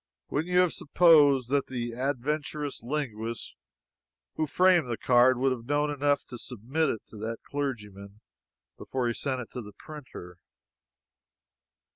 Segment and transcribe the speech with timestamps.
[0.31, 3.53] Wouldn't you have supposed that the adventurous linguist
[4.33, 8.19] who framed the card would have known enough to submit it to that clergyman
[8.79, 10.39] before he sent it to the printer?